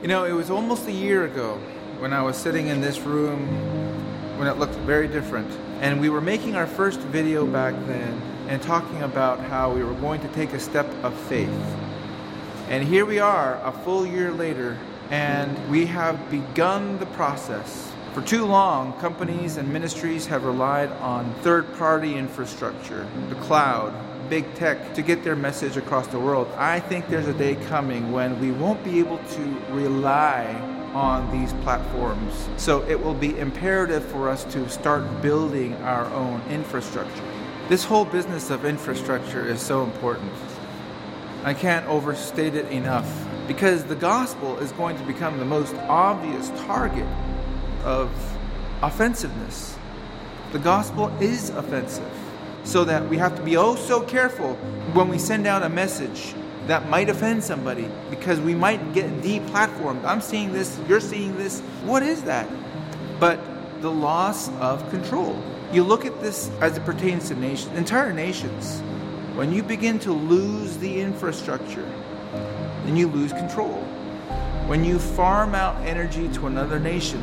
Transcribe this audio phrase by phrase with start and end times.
[0.00, 1.56] You know, it was almost a year ago
[1.98, 3.48] when I was sitting in this room
[4.38, 5.50] when it looked very different.
[5.80, 9.94] And we were making our first video back then and talking about how we were
[9.94, 11.50] going to take a step of faith.
[12.68, 14.78] And here we are, a full year later,
[15.10, 17.90] and we have begun the process.
[18.18, 23.94] For too long, companies and ministries have relied on third party infrastructure, the cloud,
[24.28, 26.48] big tech to get their message across the world.
[26.56, 29.40] I think there's a day coming when we won't be able to
[29.70, 30.46] rely
[30.94, 32.48] on these platforms.
[32.56, 37.22] So it will be imperative for us to start building our own infrastructure.
[37.68, 40.32] This whole business of infrastructure is so important.
[41.44, 43.08] I can't overstate it enough
[43.46, 47.06] because the gospel is going to become the most obvious target
[47.84, 48.10] of
[48.82, 49.76] offensiveness.
[50.52, 52.10] The gospel is offensive
[52.64, 54.54] so that we have to be oh so careful
[54.92, 56.34] when we send out a message
[56.66, 60.04] that might offend somebody because we might get deplatformed.
[60.04, 61.60] I'm seeing this, you're seeing this.
[61.84, 62.48] What is that?
[63.18, 63.40] But
[63.80, 65.42] the loss of control.
[65.72, 68.80] You look at this as it pertains to nations, entire nations.
[69.34, 71.88] When you begin to lose the infrastructure,
[72.84, 73.82] then you lose control.
[74.66, 77.22] When you farm out energy to another nation,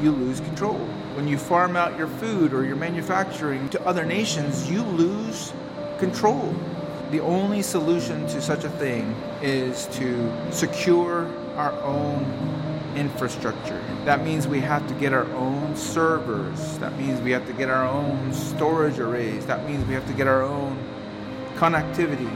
[0.00, 0.78] you lose control.
[1.14, 5.52] When you farm out your food or your manufacturing to other nations, you lose
[5.98, 6.54] control.
[7.10, 12.24] The only solution to such a thing is to secure our own
[12.96, 13.82] infrastructure.
[14.04, 16.78] That means we have to get our own servers.
[16.78, 19.46] That means we have to get our own storage arrays.
[19.46, 20.78] That means we have to get our own
[21.54, 22.30] connectivity.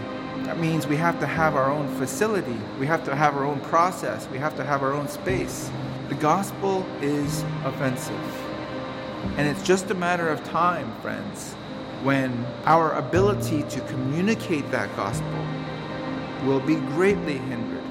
[0.44, 2.58] That means we have to have our own facility.
[2.78, 4.28] We have to have our own process.
[4.28, 5.70] We have to have our own space.
[6.10, 8.42] The gospel is offensive.
[9.36, 11.54] And it's just a matter of time, friends,
[12.02, 15.46] when our ability to communicate that gospel
[16.44, 17.84] will be greatly hindered.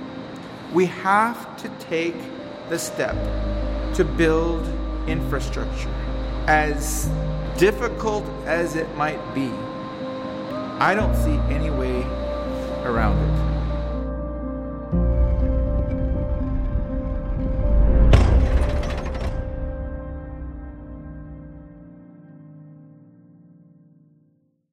[0.73, 2.17] We have to take
[2.67, 3.15] the step
[3.95, 4.67] to build
[5.07, 5.87] infrastructure.
[6.45, 7.09] As
[7.57, 9.49] difficult as it might be,
[10.81, 12.01] I don't see any way
[12.83, 13.48] around it.